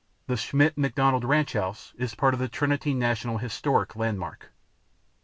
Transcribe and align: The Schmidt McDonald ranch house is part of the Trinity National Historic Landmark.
The 0.25 0.35
Schmidt 0.35 0.79
McDonald 0.79 1.23
ranch 1.23 1.53
house 1.53 1.93
is 1.95 2.15
part 2.15 2.33
of 2.33 2.39
the 2.39 2.47
Trinity 2.47 2.95
National 2.95 3.37
Historic 3.37 3.95
Landmark. 3.95 4.51